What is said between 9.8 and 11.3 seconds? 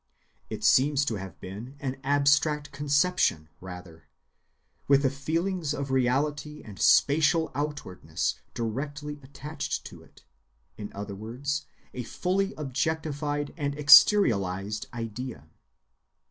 to it—in other